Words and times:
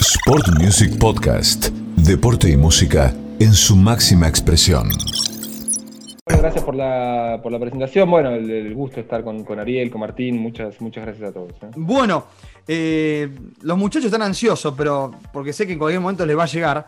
Sport 0.00 0.60
Music 0.60 0.96
Podcast. 0.96 1.70
Deporte 1.96 2.48
y 2.48 2.56
música 2.56 3.12
en 3.40 3.52
su 3.52 3.74
máxima 3.74 4.28
expresión. 4.28 4.88
Bueno, 6.24 6.40
gracias 6.40 6.62
por 6.62 6.76
la, 6.76 7.40
por 7.42 7.50
la 7.50 7.58
presentación. 7.58 8.08
Bueno, 8.08 8.30
el, 8.30 8.48
el 8.48 8.74
gusto 8.74 8.96
de 8.96 9.02
estar 9.02 9.24
con, 9.24 9.42
con, 9.42 9.58
Ariel, 9.58 9.90
con 9.90 10.00
Martín. 10.00 10.38
Muchas, 10.38 10.80
muchas 10.80 11.04
gracias 11.04 11.30
a 11.30 11.32
todos. 11.32 11.50
¿eh? 11.50 11.70
Bueno, 11.74 12.26
eh, 12.68 13.28
los 13.62 13.76
muchachos 13.76 14.06
están 14.06 14.22
ansiosos, 14.22 14.72
pero 14.76 15.10
porque 15.32 15.52
sé 15.52 15.66
que 15.66 15.72
en 15.72 15.80
cualquier 15.80 16.00
momento 16.00 16.24
les 16.24 16.38
va 16.38 16.44
a 16.44 16.46
llegar 16.46 16.86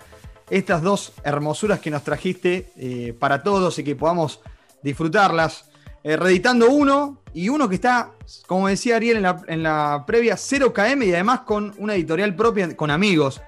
estas 0.49 0.81
dos 0.81 1.13
hermosuras 1.25 1.81
que 1.81 1.91
nos 1.91 2.05
trajiste 2.05 2.71
eh, 2.77 3.13
para 3.19 3.43
todos 3.43 3.77
y 3.81 3.85
que 3.85 3.97
podamos 3.97 4.41
disfrutarlas. 4.85 5.69
Eh, 6.05 6.17
reeditando 6.17 6.71
uno 6.71 7.20
y 7.33 7.49
uno 7.49 7.69
que 7.69 7.77
está, 7.77 8.13
como 8.47 8.69
decía 8.69 8.97
Ariel 8.97 9.19
en 9.19 9.23
la, 9.23 9.43
en 9.47 9.63
la 9.63 10.05
previa, 10.07 10.35
0KM 10.35 11.05
y 11.05 11.15
además 11.15 11.41
con 11.41 11.73
una 11.79 11.95
editorial 11.95 12.35
propia, 12.35 12.77
con 12.77 12.91
amigos. 12.91 13.41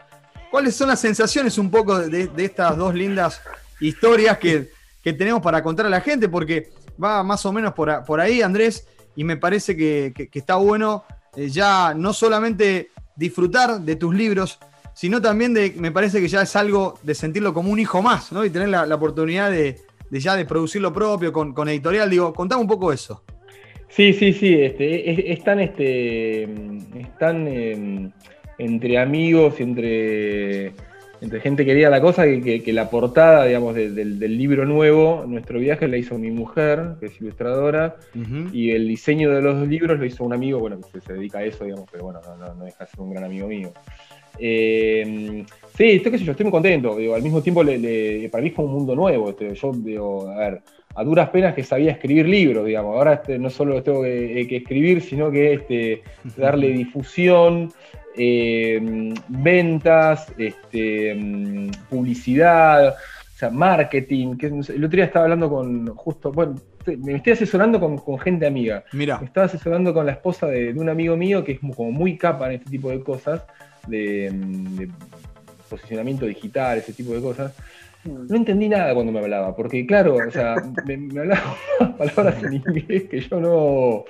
¿Cuáles 0.51 0.77
son 0.77 0.89
las 0.89 1.01
sensaciones 1.01 1.59
un 1.59 1.71
poco 1.71 1.99
de, 1.99 2.31
estas 2.37 2.77
dos 2.77 2.95
lindas 2.95 3.41
historias 3.81 4.39
que, 4.39 4.71
que, 5.03 5.13
tenemos 5.13 5.43
para 5.43 5.63
contar 5.63 5.87
a 5.87 5.91
la 5.91 6.01
gente? 6.01 6.29
Porque 6.29 6.71
va 7.03 7.23
más 7.23 7.45
o 7.47 7.53
menos 7.53 7.73
por, 7.73 8.05
por 8.05 8.21
ahí, 8.21 8.43
Andrés, 8.43 8.87
y 9.17 9.25
me 9.25 9.37
parece 9.37 9.77
que, 9.77 10.13
que, 10.15 10.29
que 10.29 10.39
está 10.39 10.57
bueno 10.57 11.05
eh, 11.35 11.49
ya 11.49 11.95
no 11.95 12.13
solamente 12.13 12.91
disfrutar 13.17 13.81
de 13.81 13.97
tus 13.97 14.15
libros, 14.15 14.59
sino 14.95 15.21
también 15.23 15.55
de, 15.55 15.75
me 15.79 15.91
parece 15.91 16.21
que 16.21 16.29
ya 16.29 16.43
es 16.43 16.55
algo 16.57 16.99
de 17.03 17.15
sentirlo 17.15 17.55
como 17.55 17.71
un 17.71 17.79
hijo 17.79 18.03
más, 18.03 18.33
¿no? 18.33 18.45
Y 18.45 18.51
tener 18.51 18.69
la, 18.69 18.85
la 18.85 18.95
oportunidad 18.95 19.51
de, 19.51 19.81
de 20.11 20.21
ya 20.21 20.37
de 20.37 20.45
producir 20.45 20.83
lo 20.83 20.93
propio 20.93 21.33
con, 21.33 21.55
con, 21.55 21.69
editorial. 21.69 22.11
Digo, 22.11 22.35
contame 22.35 22.61
un 22.61 22.69
poco 22.69 22.93
eso. 22.93 23.23
Sí, 23.95 24.15
sí, 24.15 24.33
sí. 24.33 24.55
Este, 24.55 25.11
es, 25.11 25.19
es 25.39 25.45
este, 25.61 26.45
es 26.45 27.19
tan 27.19 27.47
eh, 27.47 28.11
entre 28.57 28.99
amigos 28.99 29.61
entre, 29.61 30.73
entre 31.23 31.41
gente 31.41 31.65
querida 31.65 31.89
la 31.89 32.01
cosa 32.01 32.25
que, 32.25 32.43
que, 32.43 32.63
que 32.65 32.73
la 32.73 32.91
portada, 32.91 33.45
digamos, 33.45 33.77
de, 33.77 33.91
del, 33.91 34.19
del, 34.19 34.37
libro 34.37 34.67
nuevo, 34.67 35.25
nuestro 35.27 35.61
viaje, 35.61 35.87
la 35.87 35.97
hizo 35.97 36.19
mi 36.19 36.33
mujer, 36.33 36.97
que 36.99 37.07
es 37.07 37.21
ilustradora, 37.21 37.95
uh 38.15 38.19
-huh. 38.19 38.51
y 38.53 38.73
el 38.73 38.89
diseño 38.89 39.31
de 39.31 39.41
los 39.41 39.69
libros 39.69 40.01
lo 40.01 40.05
hizo 40.05 40.25
un 40.25 40.33
amigo, 40.33 40.59
bueno, 40.59 40.81
que 40.81 41.01
se, 41.01 41.07
se 41.07 41.13
dedica 41.13 41.39
a 41.39 41.45
eso, 41.45 41.65
digamos, 41.65 41.89
pero 41.93 42.05
bueno, 42.05 42.21
no, 42.27 42.37
no, 42.37 42.55
no 42.55 42.65
deja 42.65 42.85
de 42.85 42.91
ser 42.91 43.01
un 43.01 43.11
gran 43.11 43.25
amigo 43.25 43.47
mío. 43.47 43.73
Eh, 44.39 45.45
sí, 45.77 45.91
estoy, 45.91 46.13
qué 46.13 46.19
sé 46.19 46.25
yo, 46.25 46.33
estoy 46.33 46.45
muy 46.45 46.51
contento. 46.53 46.97
Digo, 46.97 47.15
al 47.15 47.23
mismo 47.23 47.41
tiempo, 47.41 47.63
le, 47.63 47.79
le, 47.79 48.29
para 48.29 48.43
mí 48.43 48.51
como 48.51 48.69
un 48.69 48.75
mundo 48.75 48.97
nuevo. 48.97 49.31
Este, 49.31 49.55
yo, 49.55 49.73
digo, 49.73 50.29
a 50.29 50.39
ver, 50.39 50.63
a 50.95 51.05
duras 51.05 51.31
penas 51.31 51.55
que 51.55 51.63
sabía 51.63 51.93
escribir 51.93 52.29
libros, 52.29 52.67
digamos. 52.67 52.97
Ahora 52.97 53.15
este, 53.15 53.39
no 53.39 53.51
solo 53.51 53.83
tengo 53.83 54.03
que, 54.03 54.47
que, 54.49 54.57
escribir, 54.57 55.03
sino 55.03 55.31
que 55.31 55.55
este, 55.55 56.03
darle 56.37 56.71
difusión, 56.73 57.73
eh, 58.17 59.15
ventas, 59.29 60.33
este, 60.39 61.71
publicidad, 61.89 62.89
o 62.91 63.39
sea, 63.39 63.51
marketing. 63.51 64.37
Que, 64.37 64.47
el 64.47 64.85
otro 64.85 64.97
día 64.97 65.05
estaba 65.05 65.25
hablando 65.25 65.49
con, 65.49 65.87
justo, 65.95 66.33
bueno, 66.33 66.55
me 66.99 67.17
estoy 67.17 67.35
asesorando 67.35 67.81
con, 67.81 67.99
con 67.99 68.19
gente 68.19 68.47
amiga. 68.47 68.85
Mira. 68.93 69.19
Me 69.19 69.27
estaba 69.27 69.47
asesorando 69.47 69.95
con 69.95 70.07
la 70.07 70.13
esposa 70.13 70.47
de, 70.47 70.73
de, 70.73 70.81
un 70.81 70.89
amigo 70.89 71.17
mío 71.17 71.45
que 71.45 71.53
es 71.53 71.61
como 71.61 71.91
muy 71.93 72.17
capa 72.17 72.47
en 72.47 72.53
este 72.59 72.71
tipo 72.71 72.91
de 72.91 73.03
cosas 73.03 73.43
de, 73.87 74.31
de 74.33 74.89
posicionamiento 75.69 76.27
digital, 76.27 76.79
ese 76.79 76.93
tipo 76.93 77.13
de 77.13 77.21
cosas. 77.21 77.55
No 78.05 78.37
entendí 78.37 78.69
nada 78.69 78.93
cuando 78.95 79.13
me 79.13 79.21
hablaba, 79.21 79.55
porque 79.55 79.87
claro, 79.87 80.17
o 80.17 80.31
sea, 80.31 80.57
me, 80.85 80.97
me 80.97 81.21
hablaba 81.21 81.57
palabras 81.99 82.43
en 82.43 82.55
inglés 82.55 83.05
que 83.05 83.21
yo 83.21 83.41
no. 83.41 84.05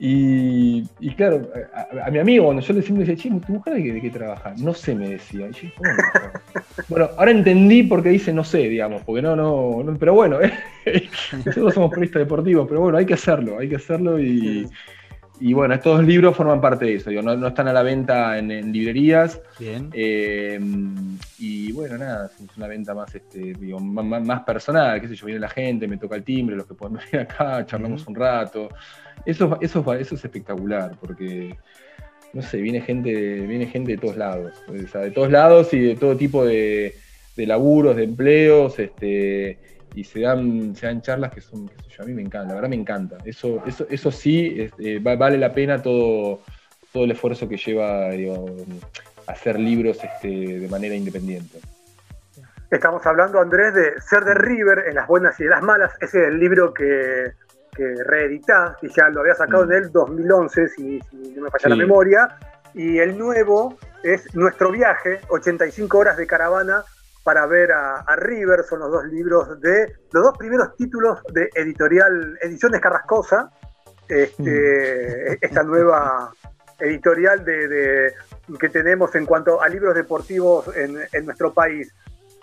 Y, 0.00 0.84
y 1.00 1.10
claro, 1.14 1.50
a, 1.74 2.06
a, 2.06 2.10
mi 2.10 2.18
amigo, 2.18 2.44
cuando 2.44 2.62
yo 2.62 2.72
le 2.72 2.82
siempre 2.82 3.04
decía, 3.04 3.30
che, 3.30 3.40
¿tu 3.40 3.52
mujer 3.52 3.74
de 3.74 3.82
qué, 3.82 3.92
de 3.94 4.00
qué 4.00 4.10
trabaja? 4.10 4.54
No 4.58 4.72
sé, 4.72 4.94
me 4.94 5.08
decía. 5.08 5.48
Y 5.48 5.52
yo, 5.52 5.70
¿cómo 5.76 5.90
no? 5.90 6.62
bueno, 6.88 7.10
ahora 7.16 7.30
entendí 7.32 7.82
por 7.82 8.02
qué 8.02 8.10
dice 8.10 8.32
no 8.32 8.44
sé, 8.44 8.68
digamos, 8.68 9.02
porque 9.02 9.22
no, 9.22 9.34
no, 9.34 9.82
no 9.82 9.98
pero 9.98 10.14
bueno, 10.14 10.40
¿eh? 10.40 10.52
nosotros 11.44 11.74
somos 11.74 11.90
periodistas 11.90 12.20
deportivos, 12.20 12.66
pero 12.68 12.80
bueno, 12.80 12.98
hay 12.98 13.06
que 13.06 13.14
hacerlo, 13.14 13.58
hay 13.58 13.68
que 13.68 13.76
hacerlo 13.76 14.20
y. 14.20 14.66
Y 15.40 15.52
bueno, 15.52 15.74
estos 15.74 16.04
libros 16.04 16.36
forman 16.36 16.60
parte 16.60 16.84
de 16.84 16.94
eso, 16.94 17.10
digo, 17.10 17.22
no, 17.22 17.36
no, 17.36 17.48
están 17.48 17.68
a 17.68 17.72
la 17.72 17.82
venta 17.82 18.38
en, 18.38 18.50
en 18.50 18.72
librerías. 18.72 19.40
Bien. 19.58 19.90
Eh, 19.92 20.58
y 21.38 21.72
bueno, 21.72 21.96
nada, 21.98 22.30
es 22.42 22.56
una 22.56 22.66
venta 22.66 22.94
más, 22.94 23.14
este, 23.14 23.54
digo, 23.54 23.78
más, 23.78 24.24
más, 24.24 24.42
personal, 24.42 25.00
qué 25.00 25.08
sé 25.08 25.14
yo, 25.14 25.26
viene 25.26 25.40
la 25.40 25.48
gente, 25.48 25.86
me 25.86 25.96
toca 25.96 26.16
el 26.16 26.24
timbre, 26.24 26.56
los 26.56 26.66
que 26.66 26.74
pueden 26.74 26.96
venir 27.12 27.20
acá, 27.20 27.64
charlamos 27.66 28.02
uh 28.02 28.04
-huh. 28.06 28.08
un 28.08 28.14
rato. 28.16 28.68
Eso, 29.24 29.58
eso, 29.60 29.94
eso 29.94 30.14
es 30.14 30.24
espectacular, 30.24 30.96
porque, 31.00 31.56
no 32.32 32.42
sé, 32.42 32.60
viene 32.60 32.80
gente, 32.80 33.12
viene 33.46 33.66
gente 33.66 33.92
de 33.92 33.98
todos 33.98 34.16
lados, 34.16 34.52
o 34.66 34.88
sea, 34.88 35.02
de 35.02 35.10
todos 35.10 35.30
lados 35.30 35.72
y 35.72 35.80
de 35.80 35.96
todo 35.96 36.16
tipo 36.16 36.44
de, 36.44 36.94
de 37.36 37.46
laburos, 37.46 37.96
de 37.96 38.04
empleos, 38.04 38.78
este 38.78 39.58
y 39.94 40.04
se 40.04 40.20
dan, 40.20 40.74
se 40.74 40.86
dan 40.86 41.02
charlas 41.02 41.32
que 41.32 41.40
son, 41.40 41.68
qué 41.68 41.76
sé 41.82 41.88
yo, 41.96 42.02
a 42.02 42.06
mí 42.06 42.14
me 42.14 42.22
encanta, 42.22 42.48
la 42.48 42.54
verdad 42.54 42.68
me 42.68 42.76
encanta. 42.76 43.18
Eso, 43.24 43.62
eso, 43.66 43.86
eso 43.90 44.10
sí, 44.10 44.60
es, 44.60 44.72
eh, 44.78 45.00
vale 45.00 45.38
la 45.38 45.52
pena 45.52 45.82
todo, 45.82 46.40
todo 46.92 47.04
el 47.04 47.10
esfuerzo 47.10 47.48
que 47.48 47.56
lleva 47.56 48.10
digo, 48.10 48.46
hacer 49.26 49.58
libros 49.58 49.98
este, 50.02 50.28
de 50.28 50.68
manera 50.68 50.94
independiente. 50.94 51.58
Estamos 52.70 53.04
hablando, 53.06 53.40
Andrés, 53.40 53.74
de 53.74 54.00
Ser 54.00 54.24
de 54.24 54.34
River 54.34 54.84
en 54.88 54.96
las 54.96 55.06
buenas 55.06 55.38
y 55.40 55.44
en 55.44 55.50
las 55.50 55.62
malas. 55.62 55.92
Ese 56.00 56.20
es 56.20 56.28
el 56.28 56.38
libro 56.38 56.74
que, 56.74 57.32
que 57.74 57.94
reeditás, 58.04 58.76
y 58.82 58.88
ya 58.88 59.08
lo 59.08 59.20
había 59.20 59.34
sacado 59.34 59.64
mm. 59.64 59.72
en 59.72 59.84
el 59.84 59.92
2011, 59.92 60.68
si, 60.68 61.00
si 61.00 61.16
no 61.34 61.42
me 61.42 61.50
falla 61.50 61.62
sí. 61.62 61.68
la 61.70 61.76
memoria. 61.76 62.36
Y 62.74 62.98
el 62.98 63.16
nuevo 63.16 63.78
es 64.02 64.34
Nuestro 64.34 64.70
viaje, 64.70 65.20
85 65.28 65.98
horas 65.98 66.16
de 66.18 66.26
caravana 66.26 66.84
para 67.22 67.46
ver 67.46 67.72
a, 67.72 68.00
a, 68.00 68.16
River, 68.16 68.64
son 68.64 68.80
los 68.80 68.90
dos 68.90 69.04
libros 69.06 69.60
de 69.60 69.92
los 70.12 70.24
dos 70.24 70.38
primeros 70.38 70.74
títulos 70.76 71.20
de 71.32 71.50
editorial 71.54 72.38
Ediciones 72.40 72.80
Carrascosa, 72.80 73.50
este, 74.08 75.38
mm. 75.40 75.44
esta 75.44 75.62
nueva 75.62 76.32
editorial 76.78 77.44
de, 77.44 77.68
de, 77.68 78.14
que 78.58 78.68
tenemos 78.68 79.14
en 79.14 79.26
cuanto 79.26 79.60
a 79.60 79.68
libros 79.68 79.94
deportivos 79.94 80.74
en, 80.76 80.96
en, 81.12 81.26
nuestro 81.26 81.52
país. 81.52 81.92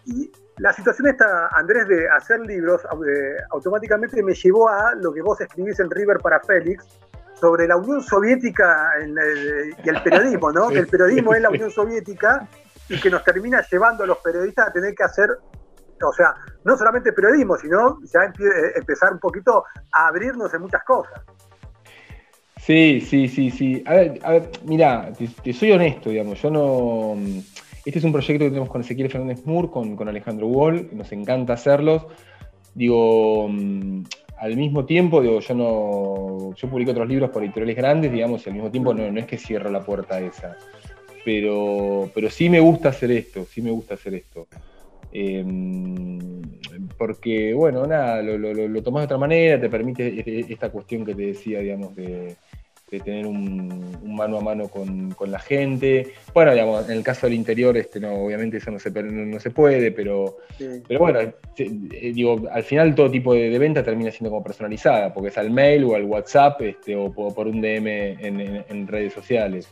Y 0.05 0.31
la 0.57 0.71
situación 0.73 1.07
esta, 1.07 1.47
Andrés, 1.47 1.87
de 1.87 2.07
hacer 2.09 2.41
libros, 2.41 2.81
eh, 2.83 3.37
automáticamente 3.51 4.21
me 4.21 4.33
llevó 4.33 4.69
a 4.69 4.93
lo 4.95 5.13
que 5.13 5.21
vos 5.21 5.39
escribís 5.41 5.79
en 5.79 5.89
River 5.89 6.19
para 6.19 6.39
Félix, 6.41 6.85
sobre 7.39 7.67
la 7.67 7.75
Unión 7.75 8.01
Soviética 8.01 8.93
y 9.83 9.89
el 9.89 10.03
periodismo, 10.03 10.51
¿no? 10.51 10.69
Que 10.69 10.79
el 10.79 10.87
periodismo 10.87 11.33
es 11.35 11.41
la 11.41 11.49
Unión 11.49 11.69
Soviética 11.69 12.47
y 12.89 12.99
que 12.99 13.09
nos 13.09 13.23
termina 13.23 13.63
llevando 13.69 14.03
a 14.03 14.07
los 14.07 14.17
periodistas 14.19 14.69
a 14.69 14.71
tener 14.73 14.93
que 14.93 15.03
hacer, 15.03 15.29
o 16.01 16.13
sea, 16.13 16.35
no 16.63 16.77
solamente 16.77 17.13
periodismo, 17.13 17.57
sino 17.57 17.99
ya 18.03 18.31
empezar 18.75 19.13
un 19.13 19.19
poquito 19.19 19.63
a 19.91 20.07
abrirnos 20.07 20.53
en 20.53 20.61
muchas 20.61 20.83
cosas. 20.83 21.21
Sí, 22.57 23.01
sí, 23.01 23.27
sí, 23.27 23.51
sí. 23.51 23.83
A 23.85 23.93
ver, 23.93 24.19
a 24.23 24.41
mira, 24.65 25.11
te, 25.43 25.53
soy 25.53 25.71
honesto, 25.71 26.09
digamos, 26.09 26.41
yo 26.41 26.49
no... 26.49 27.15
Este 27.85 27.99
es 27.99 28.05
un 28.05 28.11
proyecto 28.11 28.45
que 28.45 28.49
tenemos 28.49 28.69
con 28.69 28.81
Ezequiel 28.81 29.11
Fernández 29.11 29.45
Moore, 29.45 29.69
con, 29.69 30.09
Alejandro 30.09 30.47
Wall, 30.47 30.89
nos 30.93 31.11
encanta 31.11 31.53
hacerlos. 31.53 32.07
Digo, 32.73 33.45
al 33.45 34.57
mismo 34.57 34.85
tiempo, 34.85 35.21
digo, 35.21 35.39
yo 35.39 35.53
no... 35.53 36.55
Yo 36.55 36.67
publico 36.67 36.91
otros 36.91 37.07
libros 37.07 37.29
por 37.29 37.43
editoriales 37.43 37.75
grandes, 37.75 38.11
digamos, 38.11 38.45
y 38.45 38.49
al 38.49 38.55
mismo 38.55 38.71
tiempo 38.71 38.93
no, 38.95 39.19
es 39.19 39.25
que 39.27 39.37
cierro 39.37 39.69
la 39.69 39.81
puerta 39.81 40.19
esa 40.19 40.57
pero, 41.25 42.09
pero 42.13 42.29
sí 42.29 42.49
me 42.49 42.59
gusta 42.59 42.89
hacer 42.89 43.11
esto, 43.11 43.45
sí 43.45 43.61
me 43.61 43.71
gusta 43.71 43.95
hacer 43.95 44.13
esto. 44.13 44.47
Eh, 45.11 45.43
porque, 46.97 47.53
bueno, 47.53 47.87
nada, 47.87 48.21
lo, 48.21 48.37
lo, 48.37 48.53
lo, 48.53 48.83
tomas 48.83 49.01
de 49.01 49.05
otra 49.05 49.17
manera, 49.17 49.59
te 49.59 49.69
permite 49.69 50.45
esta 50.51 50.69
cuestión 50.69 51.03
que 51.05 51.15
te 51.15 51.27
decía, 51.27 51.59
digamos, 51.59 51.95
de, 51.95 52.35
de 52.91 52.99
tener 52.99 53.25
un, 53.25 53.97
un, 54.03 54.15
mano 54.15 54.37
a 54.37 54.41
mano 54.41 54.67
con, 54.67 55.11
con, 55.11 55.31
la 55.31 55.39
gente. 55.39 56.13
Bueno, 56.33 56.51
digamos, 56.51 56.87
en 56.89 56.97
el 56.97 57.03
caso 57.03 57.25
del 57.25 57.33
interior, 57.33 57.75
este, 57.75 57.99
no, 57.99 58.13
obviamente 58.13 58.57
eso 58.57 58.71
no 58.71 58.79
se, 58.79 58.91
no, 58.91 59.01
no 59.03 59.39
se 59.39 59.49
puede, 59.49 59.91
pero, 59.91 60.37
sí. 60.57 60.83
pero 60.87 60.99
bueno, 60.99 61.19
eh, 61.21 62.11
digo, 62.13 62.43
al 62.51 62.63
final 62.63 62.93
todo 62.93 63.09
tipo 63.09 63.33
de, 63.33 63.49
de, 63.49 63.59
venta 63.59 63.83
termina 63.83 64.11
siendo 64.11 64.29
como 64.29 64.43
personalizada, 64.43 65.13
porque 65.13 65.29
es 65.29 65.37
al 65.37 65.49
mail 65.49 65.85
o 65.85 65.95
al 65.95 66.03
WhatsApp 66.03 66.61
este, 66.61 66.95
o 66.95 67.11
por 67.11 67.47
un 67.47 67.61
DM 67.61 67.87
en, 67.87 68.39
en, 68.39 68.65
en 68.69 68.87
redes 68.87 69.13
sociales. 69.13 69.69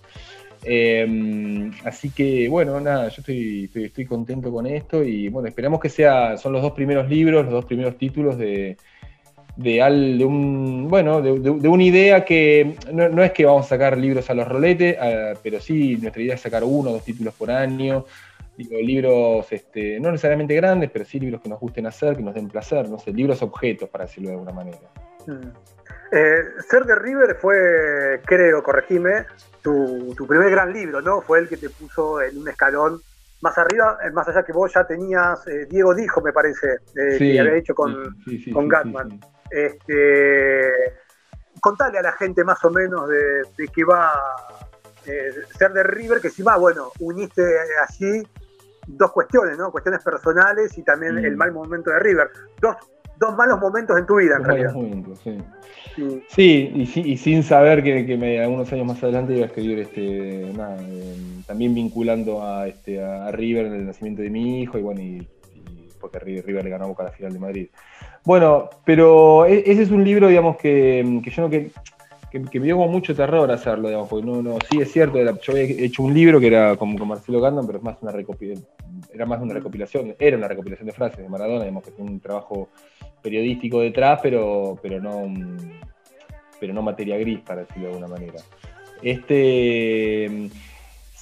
Eh, 0.65 1.71
así 1.83 2.10
que 2.12 2.48
bueno, 2.48 2.80
nada, 2.80 3.10
yo 3.10 3.18
estoy, 3.19 3.65
estoy, 3.65 3.86
estoy, 3.86 4.06
contento 4.06 4.51
con 4.51 4.65
esto 4.65 5.04
y 5.04 5.27
bueno, 5.27 5.50
esperamos 5.50 5.80
que 5.80 5.89
sea, 5.89 6.38
son 6.38 6.54
los 6.54 6.62
dos 6.62 6.71
primeros 6.71 7.10
libros, 7.10 7.44
los 7.45 7.54
dos 7.54 7.65
primeros 7.65 7.98
títulos 7.98 8.38
de, 8.38 8.77
de, 9.56 9.81
al, 9.81 10.18
de 10.18 10.25
un, 10.25 10.88
bueno, 10.89 11.21
de, 11.21 11.68
una 11.68 11.83
idea 11.83 12.24
que 12.24 12.75
no, 12.92 13.10
no, 13.10 13.24
es 13.24 13.31
que 13.31 13.45
vamos 13.45 13.65
a 13.65 13.69
sacar 13.69 13.98
libros 13.98 14.30
a 14.30 14.33
los 14.33 14.48
roletes, 14.48 14.98
pero 15.44 15.60
sí, 15.60 15.98
nuestra 15.98 16.21
idea 16.21 16.36
es 16.36 16.42
sacar 16.42 16.63
uno 16.63 16.89
o 16.89 16.94
dos 16.94 17.04
títulos 17.04 17.33
por 17.33 17.51
año, 17.51 18.06
digo, 18.57 18.77
libros 18.80 19.51
este, 19.51 20.00
no 20.00 20.12
necesariamente 20.12 20.56
grandes, 20.56 20.89
pero 20.92 21.06
sí 21.06 21.19
libros 21.19 21.42
que 21.42 21.50
nos 21.50 21.60
gusten 21.60 21.86
hacer, 21.86 22.15
que 22.15 22.24
nos 22.24 22.33
den 22.33 22.48
placer, 22.48 22.89
no 22.89 22.98
sé, 22.98 23.12
libros 23.12 23.42
objetos, 23.42 23.89
para 23.89 24.06
decirlo 24.06 24.30
de 24.30 24.36
alguna 24.36 24.54
manera. 24.54 24.80
Mm. 25.27 25.50
Eh, 26.15 26.44
ser 26.69 26.86
de 26.86 26.94
River 26.94 27.36
fue, 27.42 28.21
creo, 28.24 28.62
corregime, 28.62 29.25
tu, 29.63 30.15
primer 30.27 30.51
gran 30.51 30.71
libro, 30.71 31.01
¿no? 31.01 31.21
Fue 31.21 31.39
el 31.39 31.50
que 31.50 31.57
te 31.57 31.71
puso 31.71 32.21
en 32.21 32.38
un 32.38 32.48
escalón 32.48 33.01
más 33.42 33.57
arriba, 33.57 33.98
eh, 34.04 34.12
más 34.12 34.27
allá 34.27 34.44
que 34.44 34.54
vos 34.54 34.71
ya 34.71 34.86
tenías, 34.86 35.45
eh, 35.48 35.65
Diego 35.68 35.95
dijo, 35.95 36.21
me 36.21 36.31
parece, 36.31 36.81
que 36.94 37.39
había 37.39 37.56
hecho 37.56 37.74
con, 37.74 38.15
con 38.54 38.68
Gatman. 38.68 39.19
Este, 39.50 40.71
contale 41.60 41.98
a 41.98 42.04
la 42.04 42.12
gente 42.12 42.44
más 42.44 42.63
o 42.63 42.69
menos 42.69 43.10
de, 43.10 43.42
de 43.57 43.68
qué 43.74 43.83
va 43.83 44.13
ser 45.57 45.74
de 45.74 45.81
River, 45.81 46.21
que 46.21 46.30
si 46.30 46.44
va, 46.44 46.57
bueno, 46.57 46.92
uniste 47.00 47.42
allí 47.88 48.21
dos 48.86 49.12
cuestiones, 49.12 49.57
¿no? 49.57 49.71
Cuestiones 49.71 50.04
personales 50.04 50.77
y 50.77 50.83
también 50.83 51.18
el 51.18 51.36
mm. 51.36 51.38
mal 51.38 51.51
momento 51.51 51.89
de 51.89 52.00
River. 52.00 52.30
Dos 52.62 52.75
dos 53.23 53.35
malos 53.35 53.59
momentos 53.59 53.97
en 53.97 54.05
tu 54.05 54.17
vida, 54.17 54.35
en 54.37 54.43
realidad. 54.43 54.73
sí. 56.27 56.71
y, 56.95 57.17
sin 57.17 57.43
saber 57.43 57.83
que, 57.83 58.17
me, 58.17 58.39
algunos 58.41 58.71
años 58.71 58.87
más 58.87 59.03
adelante 59.03 59.33
iba 59.33 59.43
a 59.43 59.47
escribir 59.47 59.79
este, 59.79 60.49
eh, 60.49 61.15
también 61.47 61.73
vinculando 61.73 62.43
a, 62.43 62.67
este, 62.67 63.01
a 63.01 63.31
River 63.31 63.67
en 63.67 63.73
el 63.73 63.85
nacimiento 63.87 64.21
de 64.21 64.29
mi 64.29 64.61
hijo 64.61 64.77
y 64.77 64.81
bueno, 64.81 65.01
y, 65.01 65.27
porque 65.99 66.19
River 66.19 66.63
le 66.63 66.69
ganó 66.69 66.85
a 66.85 66.87
Boca 66.87 67.03
la 67.03 67.11
final 67.11 67.31
de 67.31 67.39
Madrid. 67.39 67.67
Bueno, 68.25 68.69
pero 68.85 69.45
e, 69.45 69.63
ese 69.65 69.83
es 69.83 69.91
un 69.91 70.03
libro, 70.03 70.27
digamos, 70.27 70.57
que, 70.57 71.21
yo 71.23 71.41
no 71.41 71.49
que, 71.49 71.71
que, 72.29 72.59
me 72.59 72.65
dio 72.65 72.75
como 72.77 72.89
mucho 72.89 73.15
terror 73.15 73.49
hacerlo, 73.51 73.87
digamos, 73.87 74.09
porque 74.09 74.25
no, 74.25 74.41
no, 74.41 74.57
sí 74.69 74.81
es 74.81 74.91
cierto, 74.91 75.17
yo 75.17 75.51
había 75.53 75.63
hecho 75.63 76.03
un 76.03 76.13
libro 76.13 76.39
que 76.39 76.47
era 76.47 76.75
como 76.75 76.97
con 76.97 77.07
Marcelo 77.07 77.39
Gandon, 77.39 77.65
pero 77.65 77.77
es 77.77 77.83
más 77.83 77.97
una 78.01 78.11
recopilación, 78.11 78.65
era 79.13 79.25
más 79.25 79.41
una 79.41 79.53
recopilación, 79.53 80.15
era 80.19 80.37
una 80.37 80.47
recopilación 80.47 80.87
de 80.87 80.93
frases 80.93 81.19
de 81.19 81.29
Maradona, 81.29 81.61
digamos, 81.61 81.83
que 81.83 81.91
fue 81.91 82.05
un 82.05 82.19
trabajo 82.19 82.69
periodístico 83.23 83.79
detrás, 83.79 84.19
pero, 84.21 84.77
pero, 84.81 85.01
no, 85.01 85.33
pero 86.59 86.73
no 86.73 86.81
materia 86.81 87.17
gris, 87.17 87.39
para 87.39 87.61
decirlo 87.61 87.87
de 87.87 87.93
alguna 87.95 88.07
manera. 88.07 88.39
Este 89.01 90.49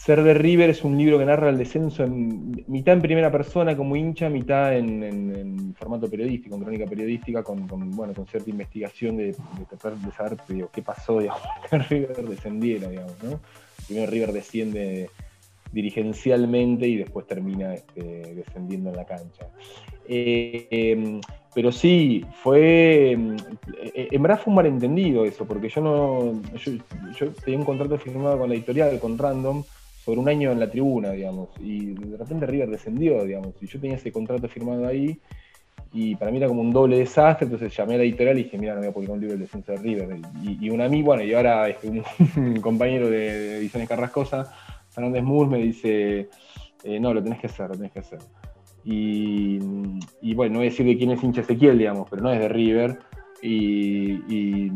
Ser 0.01 0.23
de 0.23 0.33
River 0.33 0.71
es 0.71 0.83
un 0.83 0.97
libro 0.97 1.19
que 1.19 1.25
narra 1.25 1.49
el 1.49 1.59
descenso 1.59 2.03
en, 2.03 2.65
mitad 2.67 2.95
en 2.95 3.03
primera 3.03 3.31
persona 3.31 3.77
como 3.77 3.95
hincha, 3.95 4.29
mitad 4.29 4.75
en, 4.75 5.75
formato 5.77 6.09
periodístico, 6.09 6.55
en 6.55 6.61
crónica 6.63 6.85
periodística, 6.87 7.43
con, 7.43 7.67
bueno, 7.67 8.11
con 8.15 8.25
cierta 8.25 8.49
investigación 8.49 9.17
de, 9.17 9.35
tratar 9.69 9.95
de 9.97 10.11
saber 10.11 10.37
qué 10.73 10.81
pasó, 10.81 11.19
digamos, 11.19 11.41
que 11.69 11.77
River 11.77 12.27
descendiera, 12.27 12.89
digamos, 12.89 13.23
¿no? 13.23 13.39
Primero 13.85 14.09
River 14.09 14.31
desciende 14.31 15.09
dirigencialmente 15.71 16.87
y 16.87 16.97
después 16.97 17.25
termina 17.27 17.73
este, 17.73 18.35
descendiendo 18.35 18.89
en 18.89 18.95
la 18.95 19.05
cancha. 19.05 19.47
Eh, 20.07 20.67
em, 20.69 21.21
pero 21.53 21.71
sí, 21.71 22.25
fue. 22.43 23.11
Eh, 23.11 24.07
en 24.11 24.21
verdad 24.21 24.39
fue 24.41 24.51
un 24.51 24.55
malentendido 24.55 25.25
eso, 25.25 25.45
porque 25.45 25.69
yo 25.69 25.81
no. 25.81 26.41
Yo, 26.55 27.31
tenía 27.43 27.59
un 27.59 27.65
contrato 27.65 27.97
firmado 27.97 28.39
con 28.39 28.49
la 28.49 28.55
editorial, 28.55 28.99
con 28.99 29.17
Random, 29.17 29.63
sobre 30.03 30.19
un 30.19 30.29
año 30.29 30.51
en 30.51 30.59
la 30.59 30.69
tribuna, 30.69 31.11
digamos. 31.11 31.49
Y 31.59 31.93
de 31.93 32.17
repente 32.17 32.45
River 32.45 32.69
descendió, 32.69 33.23
digamos. 33.23 33.53
Y 33.61 33.67
yo 33.67 33.79
tenía 33.79 33.97
ese 33.97 34.11
contrato 34.11 34.47
firmado 34.47 34.87
ahí. 34.87 35.19
Y 35.93 36.15
para 36.15 36.31
mí 36.31 36.37
era 36.37 36.47
como 36.47 36.61
un 36.61 36.71
doble 36.71 36.97
desastre, 36.97 37.45
entonces 37.45 37.75
llamé 37.75 37.95
a 37.95 37.97
la 37.97 38.03
editorial 38.03 38.39
y 38.39 38.43
dije, 38.43 38.57
mira, 38.57 38.75
no 38.75 38.79
voy 38.79 38.89
a 38.89 38.93
publicar 38.93 39.15
un 39.15 39.19
libro 39.19 39.33
del 39.33 39.41
descenso 39.41 39.73
de 39.73 39.77
River. 39.77 40.19
Y, 40.41 40.69
un 40.69 40.79
amigo, 40.79 41.07
bueno, 41.07 41.23
y 41.23 41.33
ahora 41.33 41.67
un, 41.83 42.61
compañero 42.61 43.09
de 43.09 43.57
Ediciones 43.57 43.89
Carrascosa, 43.89 44.53
Fernández 44.91 45.23
Mus, 45.23 45.47
me 45.47 45.59
dice, 45.59 46.29
eh, 46.83 46.99
no, 46.99 47.13
lo 47.13 47.23
tenés 47.23 47.39
que 47.39 47.47
hacer, 47.47 47.69
lo 47.69 47.75
tenés 47.75 47.91
que 47.91 47.99
hacer. 47.99 48.19
Y, 48.83 49.59
bueno, 50.33 50.53
no 50.53 50.59
voy 50.59 50.67
a 50.67 50.71
decir 50.71 50.85
de 50.85 50.97
quién 50.97 51.11
es 51.11 51.23
hincha 51.23 51.41
Ezequiel, 51.41 51.77
digamos, 51.77 52.09
pero 52.09 52.21
no 52.21 52.31
es 52.31 52.39
de 52.39 52.49
River. 52.49 52.99
Y, 53.41 54.69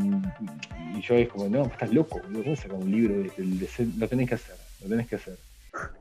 yo 1.02 1.16
es 1.16 1.28
como, 1.28 1.50
no, 1.50 1.66
estás 1.66 1.94
loco, 1.94 2.22
¿cómo 2.22 2.56
sacar 2.56 2.78
un 2.78 2.92
libro? 2.92 3.16
De, 3.16 3.30
lo 3.98 4.08
tenés 4.08 4.30
que 4.30 4.36
hacer, 4.36 4.56
lo 4.82 4.90
tenés 4.90 5.08
que 5.08 5.16
hacer. 5.16 5.38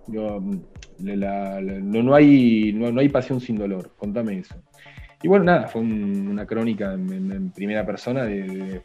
no, 0.06 0.40
hay, 2.14 2.72
no, 2.72 3.00
hay 3.00 3.08
pasión 3.08 3.40
sin 3.40 3.58
dolor, 3.58 3.90
contame 3.98 4.38
eso. 4.38 4.54
Y 5.22 5.28
bueno, 5.28 5.46
nada, 5.46 5.68
fue 5.68 5.82
una 5.82 6.46
crónica 6.46 6.94
en, 6.94 7.50
primera 7.50 7.84
persona 7.84 8.24
del, 8.24 8.82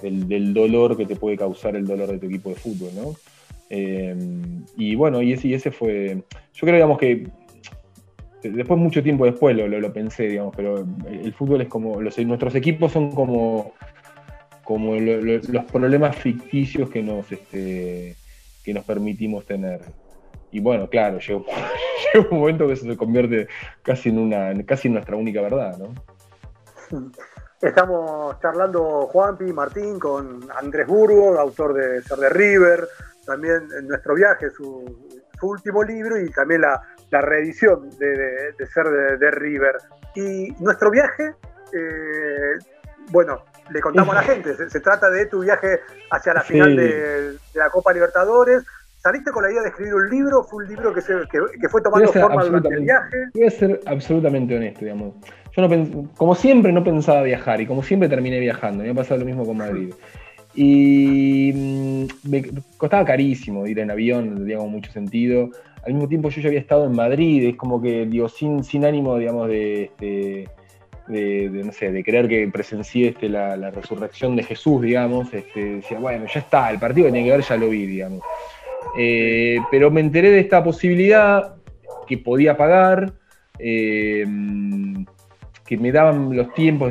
del, 0.00 0.54
dolor 0.54 0.96
que 0.96 1.06
te 1.06 1.16
puede 1.16 1.36
causar 1.36 1.74
el 1.74 1.84
dolor 1.86 2.10
de 2.10 2.18
tu 2.18 2.26
equipo 2.26 2.50
de 2.50 2.56
fútbol, 2.56 2.90
¿no? 2.94 3.16
Eh, 3.70 4.16
y 4.76 4.96
bueno, 4.96 5.22
y 5.22 5.32
ese, 5.32 5.70
fue, 5.70 6.22
yo 6.52 6.66
creo, 6.66 6.98
que 6.98 7.28
después, 8.42 8.78
mucho 8.78 9.02
tiempo 9.02 9.24
después 9.24 9.56
lo, 9.56 9.68
lo, 9.68 9.92
pensé, 9.92 10.24
digamos, 10.24 10.54
pero 10.56 10.84
el 11.08 11.32
fútbol 11.32 11.60
es 11.62 11.68
como, 11.68 12.00
nuestros 12.00 12.54
equipos 12.56 12.90
son 12.90 13.12
como, 13.12 13.72
como 14.64 14.96
los 14.96 15.64
problemas 15.66 16.16
ficticios 16.16 16.90
que 16.90 17.02
nos, 17.02 17.30
este, 17.30 18.16
que 18.64 18.74
nos 18.74 18.84
permitimos 18.84 19.46
tener. 19.46 19.80
Y 20.50 20.58
bueno, 20.58 20.88
claro, 20.88 21.18
llegó, 21.26 21.44
un 22.30 22.38
momento 22.40 22.66
que 22.66 22.72
eso 22.72 22.86
se 22.86 22.96
convierte 22.96 23.46
casi 23.82 24.08
en, 24.08 24.18
una, 24.18 24.52
casi 24.64 24.88
en 24.88 24.94
nuestra 24.94 25.16
única 25.16 25.40
verdad, 25.42 25.78
¿no? 25.78 25.94
Estamos 27.60 28.40
charlando 28.40 29.06
Juanpi 29.06 29.52
Martín 29.52 29.98
con 29.98 30.48
Andrés 30.56 30.86
Burgo, 30.88 31.38
autor 31.38 31.74
de 31.74 32.02
Ser 32.02 32.18
de 32.18 32.30
River, 32.30 32.88
también 33.30 33.68
en 33.78 33.86
nuestro 33.86 34.14
viaje, 34.16 34.50
su, 34.50 34.84
último 35.42 35.82
libro 35.84 36.20
y 36.20 36.28
también 36.32 36.62
la, 36.62 36.82
reedición 37.10 37.88
de, 37.98 38.66
Ser 38.66 39.18
de, 39.18 39.30
River. 39.30 39.76
Y 40.14 40.52
nuestro 40.58 40.90
viaje, 40.90 41.34
eh, 41.72 42.58
bueno, 43.10 43.44
le 43.70 43.80
contamos 43.80 44.14
a 44.14 44.20
la 44.20 44.22
gente, 44.34 44.54
se, 44.68 44.80
trata 44.80 45.08
de 45.10 45.26
tu 45.26 45.40
viaje 45.40 45.80
hacia 46.10 46.34
la 46.34 46.42
final 46.42 46.76
de, 46.76 47.36
la 47.54 47.70
Copa 47.70 47.92
Libertadores. 47.92 48.64
¿Saliste 48.98 49.30
con 49.30 49.44
la 49.44 49.50
idea 49.50 49.62
de 49.62 49.68
escribir 49.68 49.94
un 49.94 50.10
libro? 50.10 50.42
¿Fue 50.44 50.62
un 50.64 50.68
libro 50.68 50.92
que, 50.92 51.00
se, 51.00 51.14
que, 51.30 51.68
fue 51.70 51.80
tomando 51.80 52.12
forma 52.12 52.44
durante 52.44 52.68
el 52.68 52.82
viaje? 52.82 53.16
Voy 53.32 53.46
a 53.46 53.50
ser 53.50 53.80
absolutamente 53.86 54.54
honesto, 54.54 54.80
digamos. 54.80 55.14
Yo 55.56 55.66
no 55.66 56.10
como 56.16 56.34
siempre 56.34 56.70
no 56.70 56.84
pensaba 56.84 57.22
viajar 57.22 57.62
y 57.62 57.66
como 57.66 57.82
siempre 57.82 58.10
terminé 58.10 58.38
viajando. 58.40 58.84
Me 58.84 58.90
ha 58.90 58.94
pasado 58.94 59.20
lo 59.20 59.26
mismo 59.26 59.46
con 59.46 59.56
Madrid. 59.56 59.94
Y 60.54 61.52
mm, 61.54 62.04
me 62.24 62.44
costaba 62.76 63.04
carísimo 63.04 63.66
ir 63.66 63.78
en 63.78 63.90
avión, 63.90 64.34
no 64.34 64.40
tenía 64.40 64.58
mucho 64.58 64.90
sentido. 64.90 65.50
Al 65.84 65.94
mismo 65.94 66.08
tiempo 66.08 66.28
yo 66.28 66.40
ya 66.40 66.48
había 66.48 66.60
estado 66.60 66.86
en 66.86 66.92
Madrid, 66.92 67.48
es 67.48 67.56
como 67.56 67.80
que, 67.80 68.06
digo, 68.06 68.28
sin, 68.28 68.84
ánimo, 68.84 69.16
digamos, 69.16 69.48
de, 69.48 69.84
este, 69.84 70.48
de, 71.08 71.62
no 71.64 71.72
sé, 71.72 71.90
de 71.90 72.04
creer 72.04 72.28
que 72.28 72.48
presencié 72.48 73.08
este, 73.08 73.28
la, 73.28 73.70
resurrección 73.70 74.36
de 74.36 74.42
Jesús, 74.42 74.82
digamos, 74.82 75.32
este, 75.32 75.76
decía, 75.76 75.98
bueno, 75.98 76.26
ya 76.32 76.40
está, 76.40 76.70
el 76.70 76.78
partido 76.78 77.06
que 77.06 77.12
tenía 77.12 77.32
que 77.32 77.36
ver 77.38 77.46
ya 77.46 77.56
lo 77.56 77.68
vi, 77.70 77.86
digamos. 77.86 78.20
Eh, 78.98 79.58
pero 79.70 79.90
me 79.90 80.00
enteré 80.00 80.30
de 80.30 80.40
esta 80.40 80.62
posibilidad 80.62 81.54
que 82.06 82.18
podía 82.18 82.56
pagar, 82.56 83.12
eh, 83.58 84.26
que 85.70 85.76
me 85.76 85.92
daban 85.92 86.36
los 86.36 86.52
tiempos, 86.52 86.90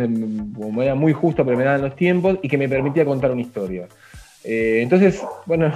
como 0.56 0.82
era 0.82 0.96
muy 0.96 1.12
justo, 1.12 1.44
pero 1.44 1.58
me 1.58 1.66
daban 1.66 1.82
los 1.82 1.98
tiempos 1.98 2.40
y 2.42 2.48
que 2.48 2.58
me 2.58 2.70
permitía 2.70 3.04
contar 3.04 3.30
una 3.30 3.42
historia. 3.42 3.90
Eh, 4.42 4.80
entonces, 4.82 5.22
bueno, 5.46 5.74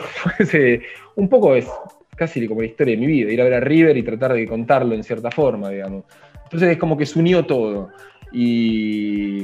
un 1.18 1.28
poco 1.28 1.54
es 1.54 1.68
casi 2.16 2.48
como 2.48 2.62
la 2.62 2.68
historia 2.68 2.96
de 2.96 3.02
mi 3.02 3.08
vida, 3.08 3.30
ir 3.30 3.42
a 3.42 3.44
ver 3.44 3.56
a 3.56 3.60
River 3.60 3.98
y 3.98 4.04
tratar 4.04 4.32
de 4.32 4.48
contarlo 4.48 4.96
en 4.96 5.04
cierta 5.04 5.30
forma, 5.32 5.70
digamos. 5.70 6.06
Entonces 6.46 6.70
es 6.70 6.78
como 6.78 6.96
que 6.96 7.06
se 7.06 7.20
unió 7.20 7.46
todo. 7.46 7.90
Y, 8.32 9.42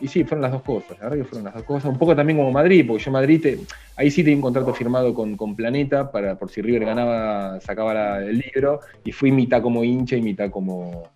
y, 0.00 0.08
sí, 0.08 0.24
fueron 0.24 0.40
las 0.40 0.52
dos 0.52 0.62
cosas, 0.62 0.98
la 0.98 1.10
verdad 1.10 1.18
que 1.18 1.24
fueron 1.24 1.44
las 1.44 1.54
dos 1.54 1.64
cosas. 1.64 1.90
Un 1.90 1.98
poco 1.98 2.16
también 2.16 2.38
como 2.38 2.50
Madrid, 2.50 2.86
porque 2.88 3.04
yo 3.04 3.10
Madrid, 3.10 3.58
ahí 3.94 4.10
sí 4.10 4.22
tenía 4.22 4.36
un 4.36 4.42
contrato 4.42 4.72
firmado 4.72 5.12
con, 5.12 5.36
con, 5.36 5.54
Planeta, 5.54 6.10
para, 6.10 6.38
por 6.38 6.50
si 6.50 6.62
River 6.62 6.86
ganaba, 6.86 7.60
sacaba 7.60 8.22
el 8.22 8.38
libro, 8.38 8.80
y 9.04 9.12
fui 9.12 9.30
mitad 9.30 9.60
como 9.60 9.84
hincha 9.84 10.16
y 10.16 10.22
mitad 10.22 10.50
como, 10.50 11.10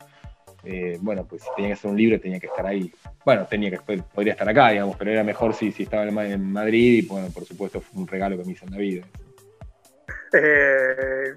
eh, 0.68 0.98
bueno, 1.00 1.24
pues 1.24 1.42
si 1.42 1.48
tenía 1.54 1.68
que 1.68 1.74
hacer 1.74 1.90
un 1.92 1.96
libro 1.96 2.20
tenía 2.20 2.40
que 2.40 2.48
estar 2.48 2.66
ahí. 2.66 2.92
Bueno, 3.24 3.46
tenía 3.46 3.70
que, 3.70 3.78
podría 4.02 4.32
estar 4.32 4.48
acá, 4.48 4.70
digamos, 4.70 4.96
pero 4.96 5.12
era 5.12 5.22
mejor 5.22 5.54
si, 5.54 5.70
si 5.70 5.84
estaba 5.84 6.04
en 6.04 6.52
Madrid 6.52 7.04
y 7.04 7.06
bueno, 7.06 7.28
por 7.32 7.44
supuesto 7.44 7.80
fue 7.80 8.00
un 8.00 8.08
regalo 8.08 8.36
que 8.36 8.44
me 8.44 8.52
hizo 8.52 8.64
en 8.64 8.72
la 8.72 8.78
vida. 8.78 9.06
Eh, 10.32 11.34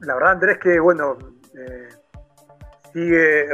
la 0.00 0.14
verdad, 0.14 0.32
Andrés, 0.32 0.58
que 0.58 0.80
bueno, 0.80 1.16
eh, 1.56 1.88
sigue, 2.92 3.46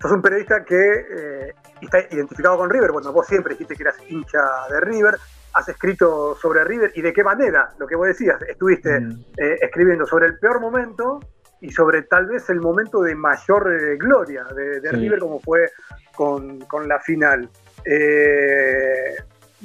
sos 0.00 0.10
un 0.10 0.20
periodista 0.20 0.64
que 0.64 1.52
está 1.80 2.00
identificado 2.10 2.56
con 2.56 2.70
River, 2.70 2.90
bueno, 2.90 3.12
vos 3.12 3.26
siempre 3.28 3.54
dijiste 3.54 3.76
que 3.76 3.84
eras 3.84 3.96
hincha 4.08 4.40
de 4.68 4.80
River, 4.80 5.14
has 5.52 5.68
escrito 5.68 6.34
sobre 6.34 6.64
River 6.64 6.90
y 6.96 7.02
de 7.02 7.12
qué 7.12 7.22
manera, 7.22 7.70
lo 7.78 7.86
que 7.86 7.94
vos 7.94 8.08
decías, 8.08 8.42
estuviste 8.42 8.98
mm. 8.98 9.24
escribiendo 9.60 10.06
sobre 10.06 10.26
el 10.26 10.40
peor 10.40 10.60
momento 10.60 11.20
y 11.62 11.70
sobre 11.70 12.02
tal 12.02 12.26
vez 12.26 12.50
el 12.50 12.60
momento 12.60 13.02
de 13.02 13.14
mayor 13.14 13.72
eh, 13.72 13.96
gloria 13.96 14.44
de, 14.54 14.90
River 14.90 15.20
como 15.20 15.38
fue 15.38 15.70
con, 16.14 16.58
la 16.86 16.98
final. 16.98 17.48
Eh, 17.84 19.14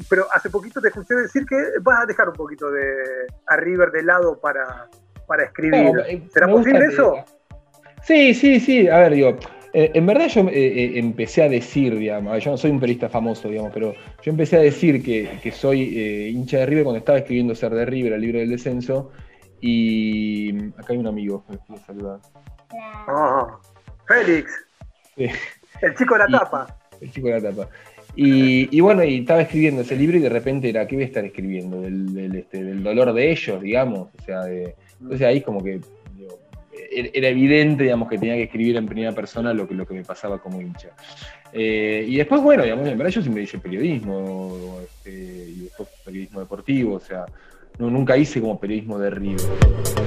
pero 0.07 0.27
hace 0.31 0.51
poquito 0.51 0.79
te 0.79 0.89
escuché 0.89 1.15
decir 1.15 1.43
que 1.47 1.55
vas 1.81 2.03
a 2.03 2.05
dejar 2.05 2.29
un 2.29 2.35
poquito 2.35 2.69
de 2.69 2.93
a 3.47 3.57
River 3.57 3.89
de 3.89 4.03
lado 4.03 4.39
para, 4.39 4.87
para 5.25 5.45
escribir. 5.45 5.91
Eh, 6.07 6.21
¿Será 6.31 6.47
posible 6.47 6.85
eso? 6.85 7.15
Sí, 8.03 8.35
sí, 8.35 8.59
sí. 8.59 8.87
A 8.87 8.99
ver, 8.99 9.13
digo, 9.13 9.35
en 9.73 10.05
verdad 10.05 10.27
yo 10.27 10.47
empecé 10.51 11.41
a 11.41 11.49
decir, 11.49 11.97
digamos, 11.97 12.43
yo 12.43 12.51
no 12.51 12.57
soy 12.57 12.69
un 12.69 12.79
periodista 12.79 13.09
famoso, 13.09 13.49
digamos, 13.49 13.71
pero 13.73 13.95
yo 14.21 14.31
empecé 14.31 14.57
a 14.57 14.61
decir 14.61 15.03
que, 15.03 15.51
soy 15.51 16.29
hincha 16.29 16.59
de 16.59 16.67
River 16.67 16.83
cuando 16.83 16.99
estaba 16.99 17.17
escribiendo 17.17 17.55
Ser 17.55 17.73
de 17.73 17.85
River, 17.85 18.13
el 18.13 18.21
libro 18.21 18.37
del 18.37 18.51
descenso, 18.51 19.11
y 19.61 20.69
acá 20.77 20.93
hay 20.93 20.97
un 20.97 21.07
amigo 21.07 21.43
que 21.47 21.57
quiere 21.59 21.81
saludar. 21.83 22.19
Ah, 23.07 23.59
Félix. 24.07 24.51
El 25.15 25.95
chico 25.95 26.13
de 26.15 26.19
la 26.19 26.39
tapa. 26.39 26.77
El 27.01 27.11
chico 27.11 27.27
de 27.27 27.41
la 27.41 27.49
tapa. 27.49 27.69
Y, 28.15 28.79
bueno, 28.79 29.03
y 29.03 29.19
estaba 29.19 29.41
escribiendo 29.41 29.81
ese 29.81 29.95
libro 29.95 30.17
y 30.17 30.21
de 30.21 30.29
repente 30.29 30.69
era, 30.69 30.87
¿qué 30.87 30.95
voy 30.95 31.03
a 31.03 31.07
estar 31.07 31.23
escribiendo? 31.23 31.81
Del, 31.81 32.35
este, 32.35 32.63
dolor 32.63 33.13
de 33.13 33.31
ellos, 33.31 33.61
digamos. 33.61 34.09
O 34.19 34.23
sea, 34.23 34.41
entonces 34.47 35.27
ahí 35.27 35.41
como 35.41 35.63
que 35.63 35.81
er, 36.91 37.11
era 37.13 37.27
evidente, 37.27 37.83
digamos, 37.83 38.09
que 38.09 38.17
tenía 38.17 38.35
que 38.35 38.43
escribir 38.43 38.75
en 38.75 38.87
primera 38.87 39.11
persona 39.11 39.53
lo 39.53 39.67
que, 39.67 39.75
lo 39.75 39.85
que 39.85 39.93
me 39.93 40.03
pasaba 40.03 40.39
como 40.39 40.59
hincha. 40.61 40.89
Eh, 41.53 42.05
y 42.07 42.17
después, 42.17 42.41
bueno, 42.41 42.63
digamos, 42.63 42.87
en 42.87 42.97
verdad 42.97 43.11
yo 43.11 43.21
siempre 43.21 43.43
hice 43.43 43.59
periodismo, 43.59 44.79
este, 44.83 45.11
y 45.11 45.59
después 45.61 45.89
periodismo 46.03 46.39
deportivo, 46.39 46.95
o 46.95 46.99
sea, 46.99 47.25
no, 47.79 47.89
nunca 47.89 48.17
hice 48.17 48.41
como 48.41 48.59
periodismo 48.59 48.97
de 48.99 49.09
River. 49.09 50.06